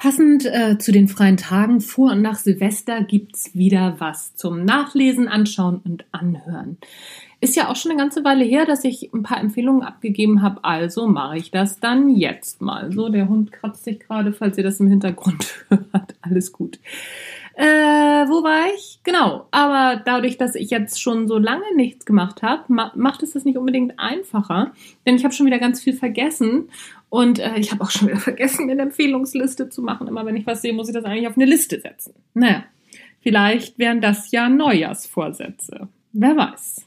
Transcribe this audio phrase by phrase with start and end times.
[0.00, 5.28] Passend äh, zu den freien Tagen vor und nach Silvester gibt's wieder was zum Nachlesen,
[5.28, 6.78] Anschauen und Anhören.
[7.42, 10.64] Ist ja auch schon eine ganze Weile her, dass ich ein paar Empfehlungen abgegeben habe,
[10.64, 12.90] also mache ich das dann jetzt mal.
[12.90, 16.14] So, der Hund kratzt sich gerade, falls ihr das im Hintergrund hört.
[16.22, 16.78] Alles gut.
[17.60, 19.00] Äh, wo war ich?
[19.04, 19.46] Genau.
[19.50, 23.44] Aber dadurch, dass ich jetzt schon so lange nichts gemacht habe, ma macht es das
[23.44, 24.72] nicht unbedingt einfacher.
[25.04, 26.70] Denn ich habe schon wieder ganz viel vergessen.
[27.10, 30.08] Und äh, ich habe auch schon wieder vergessen, eine Empfehlungsliste zu machen.
[30.08, 32.14] Immer wenn ich was sehe, muss ich das eigentlich auf eine Liste setzen.
[32.32, 32.64] Naja,
[33.20, 35.88] vielleicht wären das ja Neujahrsvorsätze.
[36.12, 36.86] Wer weiß.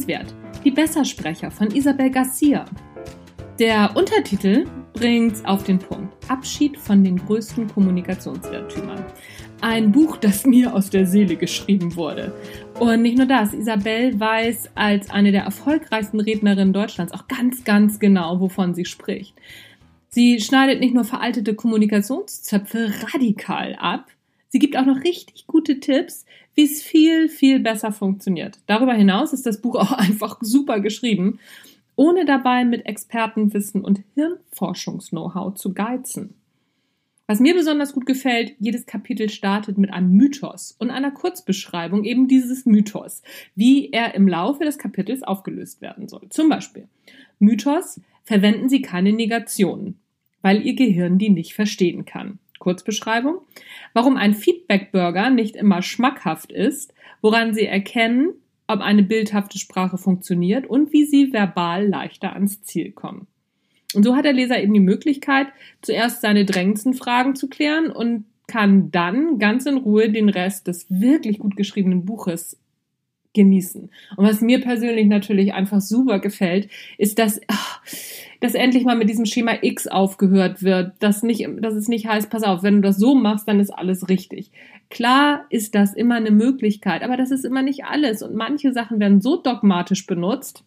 [0.00, 0.34] Lesenswert.
[0.64, 2.64] Die Bessersprecher von Isabel Garcia.
[3.58, 6.14] Der Untertitel bringt auf den Punkt.
[6.28, 9.04] Abschied von den größten Kommunikationsirrtümern.
[9.60, 12.32] Ein Buch, das mir aus der Seele geschrieben wurde.
[12.78, 17.98] Und nicht nur das, Isabel weiß als eine der erfolgreichsten Rednerinnen Deutschlands auch ganz, ganz
[17.98, 19.34] genau, wovon sie spricht.
[20.08, 24.06] Sie schneidet nicht nur veraltete Kommunikationszöpfe radikal ab,
[24.50, 28.58] sie gibt auch noch richtig gute Tipps, wie es viel, viel besser funktioniert.
[28.66, 31.38] Darüber hinaus ist das Buch auch einfach super geschrieben,
[31.96, 36.34] ohne dabei mit Expertenwissen und Hirnforschungs-Know-how zu geizen.
[37.26, 42.26] Was mir besonders gut gefällt, jedes Kapitel startet mit einem Mythos und einer Kurzbeschreibung eben
[42.26, 43.22] dieses Mythos,
[43.54, 46.28] wie er im Laufe des Kapitels aufgelöst werden soll.
[46.30, 46.88] Zum Beispiel
[47.38, 50.00] Mythos, verwenden Sie keine Negationen,
[50.42, 52.40] weil Ihr Gehirn die nicht verstehen kann.
[52.60, 53.40] Kurzbeschreibung.
[53.92, 58.34] Warum ein Feedback-Burger nicht immer schmackhaft ist, woran Sie erkennen,
[58.68, 63.26] ob eine bildhafte Sprache funktioniert und wie Sie verbal leichter ans Ziel kommen.
[63.94, 65.48] Und so hat der Leser eben die Möglichkeit,
[65.82, 70.86] zuerst seine drängendsten Fragen zu klären und kann dann ganz in Ruhe den Rest des
[70.88, 72.56] wirklich gut geschriebenen Buches
[73.32, 73.90] genießen.
[74.16, 76.68] Und was mir persönlich natürlich einfach super gefällt,
[76.98, 77.80] ist, dass, ach,
[78.40, 82.30] dass endlich mal mit diesem Schema X aufgehört wird, dass nicht, dass es nicht heißt,
[82.30, 84.50] pass auf, wenn du das so machst, dann ist alles richtig.
[84.88, 88.22] Klar ist das immer eine Möglichkeit, aber das ist immer nicht alles.
[88.22, 90.64] Und manche Sachen werden so dogmatisch benutzt,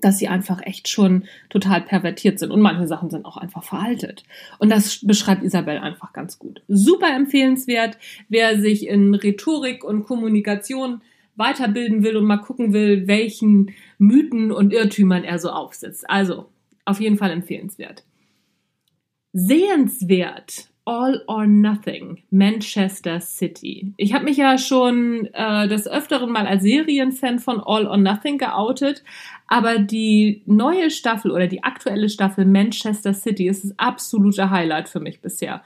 [0.00, 2.50] dass sie einfach echt schon total pervertiert sind.
[2.50, 4.24] Und manche Sachen sind auch einfach veraltet.
[4.58, 6.62] Und das beschreibt Isabel einfach ganz gut.
[6.66, 7.98] Super empfehlenswert,
[8.28, 11.02] wer sich in Rhetorik und Kommunikation
[11.36, 16.08] weiterbilden will und mal gucken will, welchen Mythen und Irrtümern er so aufsetzt.
[16.08, 16.46] Also
[16.84, 18.04] auf jeden Fall empfehlenswert.
[19.32, 23.92] Sehenswert All or Nothing, Manchester City.
[23.98, 28.36] Ich habe mich ja schon äh, des Öfteren mal als Serienfan von All or Nothing
[28.36, 29.04] geoutet,
[29.46, 34.98] aber die neue Staffel oder die aktuelle Staffel Manchester City ist das absolute Highlight für
[34.98, 35.62] mich bisher.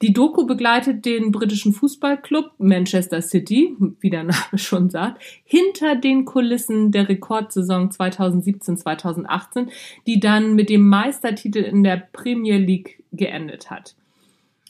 [0.00, 6.24] Die Doku begleitet den britischen Fußballclub Manchester City, wie der Name schon sagt, hinter den
[6.24, 9.68] Kulissen der Rekordsaison 2017-2018,
[10.06, 13.94] die dann mit dem Meistertitel in der Premier League geendet hat.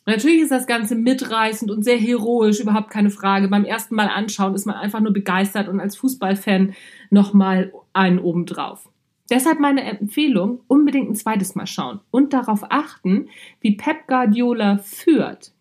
[0.06, 3.48] Natürlich ist das Ganze mitreißend und sehr heroisch, überhaupt keine Frage.
[3.48, 6.74] Beim ersten Mal anschauen ist man einfach nur begeistert und als Fußballfan
[7.10, 8.88] nochmal einen obendrauf.
[9.30, 13.28] Deshalb meine Empfehlung, unbedingt ein zweites Mal schauen und darauf achten,
[13.60, 15.52] wie Pep Guardiola führt,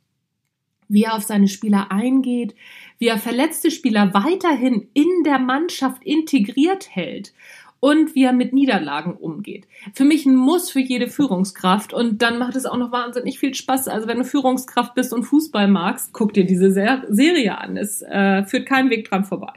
[0.90, 2.56] wie er auf seine Spieler eingeht,
[2.98, 7.34] wie er verletzte Spieler weiterhin in der Mannschaft integriert hält
[7.84, 9.68] und wie er mit Niederlagen umgeht.
[9.94, 13.54] Für mich ein Muss für jede Führungskraft und dann macht es auch noch wahnsinnig viel
[13.54, 13.90] Spaß.
[13.90, 17.76] Also wenn du Führungskraft bist und Fußball magst, guck dir diese Ser Serie an.
[17.76, 19.52] Es äh, führt keinen Weg dran vorbei.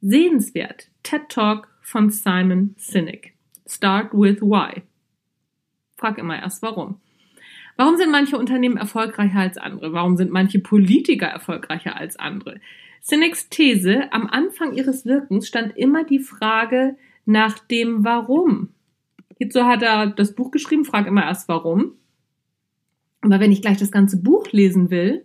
[0.00, 0.88] Sehenswert.
[1.04, 3.34] TED Talk von Simon Sinek.
[3.68, 4.82] Start with why.
[5.96, 6.96] Frag immer erst warum.
[7.76, 9.92] Warum sind manche Unternehmen erfolgreicher als andere?
[9.92, 12.58] Warum sind manche Politiker erfolgreicher als andere?
[13.08, 18.70] Sineks These, am Anfang ihres Wirkens stand immer die Frage nach dem Warum.
[19.38, 21.92] Hierzu hat er das Buch geschrieben, frag immer erst warum.
[23.20, 25.24] Aber wenn ich gleich das ganze Buch lesen will,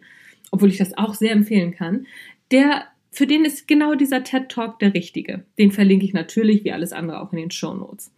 [0.52, 2.06] obwohl ich das auch sehr empfehlen kann,
[2.52, 5.44] der, für den ist genau dieser TED Talk der richtige.
[5.58, 8.14] Den verlinke ich natürlich wie alles andere auch in den Show Notes.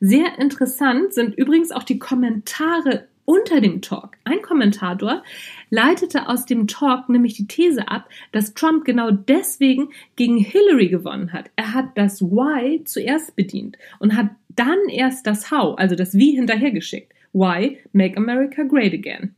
[0.00, 4.16] Sehr interessant sind übrigens auch die Kommentare unter dem Talk.
[4.24, 5.22] Ein Kommentator
[5.70, 11.32] leitete aus dem Talk nämlich die These ab, dass Trump genau deswegen gegen Hillary gewonnen
[11.32, 11.50] hat.
[11.56, 16.32] Er hat das Why zuerst bedient und hat dann erst das How, also das Wie
[16.32, 17.12] hinterhergeschickt.
[17.32, 19.34] Why make America great again?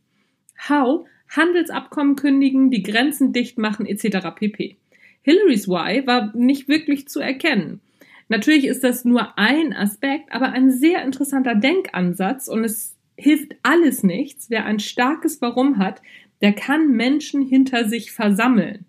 [0.69, 4.29] How Handelsabkommen kündigen, die Grenzen dicht machen etc.
[4.35, 4.77] pp.
[5.23, 7.81] Hillarys Why war nicht wirklich zu erkennen.
[8.29, 14.03] Natürlich ist das nur ein Aspekt, aber ein sehr interessanter Denkansatz und es hilft alles
[14.03, 14.51] nichts.
[14.51, 16.03] Wer ein starkes Warum hat,
[16.43, 18.85] der kann Menschen hinter sich versammeln.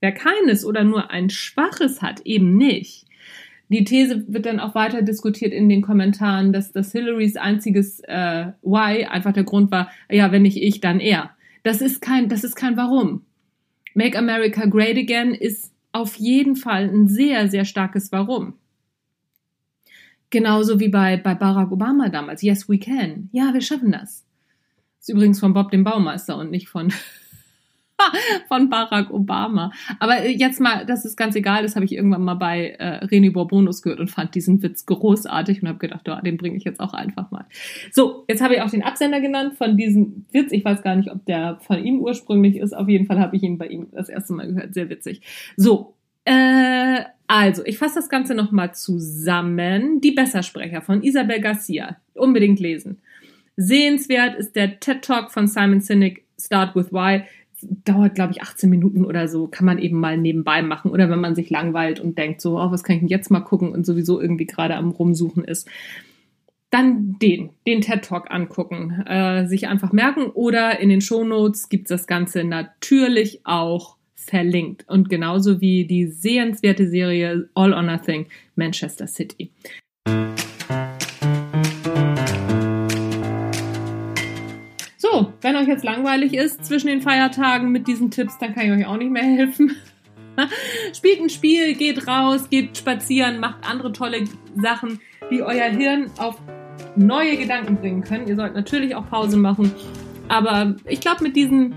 [0.00, 3.04] Wer keines oder nur ein schwaches hat, eben nicht.
[3.68, 8.46] Die These wird dann auch weiter diskutiert in den Kommentaren, dass das Hillarys einziges äh,
[8.62, 11.30] Why einfach der Grund war, ja, wenn nicht ich, dann er.
[11.64, 13.22] Das ist kein, das ist kein Warum.
[13.94, 18.54] Make America Great Again ist auf jeden Fall ein sehr, sehr starkes Warum.
[20.30, 22.42] Genauso wie bei, bei Barack Obama damals.
[22.42, 23.30] Yes, we can.
[23.32, 24.26] Ja, wir schaffen das.
[25.00, 26.92] Ist übrigens von Bob dem Baumeister und nicht von,
[28.48, 29.72] von Barack Obama.
[30.00, 33.06] Aber äh, jetzt mal, das ist ganz egal, das habe ich irgendwann mal bei äh,
[33.06, 36.64] René Bourbonus gehört und fand diesen Witz großartig und habe gedacht, oh, den bringe ich
[36.64, 37.46] jetzt auch einfach mal.
[37.90, 40.52] So, jetzt habe ich auch den Absender genannt von diesem Witz.
[40.52, 42.76] Ich weiß gar nicht, ob der von ihm ursprünglich ist.
[42.76, 44.74] Auf jeden Fall habe ich ihn bei ihm das erste Mal gehört.
[44.74, 45.22] Sehr witzig.
[45.56, 45.94] So,
[46.24, 46.67] äh,
[47.28, 50.00] also, ich fasse das Ganze nochmal zusammen.
[50.00, 51.98] Die Bessersprecher von Isabel Garcia.
[52.14, 53.02] Unbedingt lesen.
[53.54, 57.24] Sehenswert ist der TED Talk von Simon Sinek, Start with Why.
[57.60, 59.46] Dauert, glaube ich, 18 Minuten oder so.
[59.46, 60.90] Kann man eben mal nebenbei machen.
[60.90, 63.40] Oder wenn man sich langweilt und denkt, so, oh, was kann ich denn jetzt mal
[63.40, 65.68] gucken und sowieso irgendwie gerade am Rumsuchen ist.
[66.70, 69.02] Dann den, den TED Talk angucken.
[69.06, 70.30] Äh, sich einfach merken.
[70.32, 74.84] Oder in den Shownotes gibt es das Ganze natürlich auch verlinkt.
[74.88, 78.26] Und genauso wie die sehenswerte Serie All or Nothing
[78.56, 79.50] Manchester City.
[84.96, 88.72] So, wenn euch jetzt langweilig ist zwischen den Feiertagen mit diesen Tipps, dann kann ich
[88.72, 89.76] euch auch nicht mehr helfen.
[90.96, 94.24] Spielt ein Spiel, geht raus, geht spazieren, macht andere tolle
[94.56, 95.00] Sachen,
[95.30, 96.40] die euer Hirn auf
[96.96, 98.28] neue Gedanken bringen können.
[98.28, 99.72] Ihr sollt natürlich auch Pause machen.
[100.28, 101.74] Aber ich glaube, mit diesen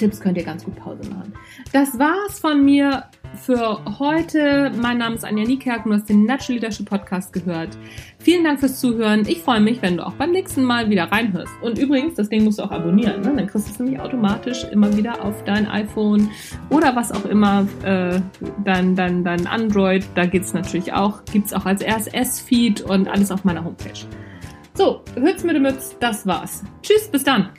[0.00, 1.34] Tipps könnt ihr ganz gut Pause machen.
[1.72, 3.04] Das war's von mir
[3.34, 4.72] für heute.
[4.80, 7.76] Mein Name ist Anja Niekerk und du hast den Natural Leadership Podcast gehört.
[8.18, 9.24] Vielen Dank fürs Zuhören.
[9.28, 11.52] Ich freue mich, wenn du auch beim nächsten Mal wieder reinhörst.
[11.60, 13.20] Und übrigens, das Ding musst du auch abonnieren.
[13.20, 13.34] Ne?
[13.36, 16.30] Dann kriegst du es nämlich automatisch immer wieder auf dein iPhone
[16.70, 18.20] oder was auch immer, äh,
[18.64, 20.06] dein, dein, dein Android.
[20.14, 21.22] Da geht's natürlich auch.
[21.26, 24.06] Gibt's auch als RSS-Feed und alles auf meiner Homepage.
[24.72, 25.94] So, hört's mit dem Mütz.
[26.00, 26.64] Das war's.
[26.82, 27.50] Tschüss, bis dann.